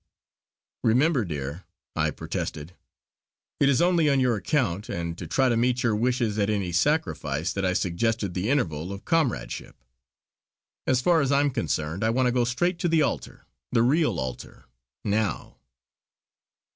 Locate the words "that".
7.53-7.63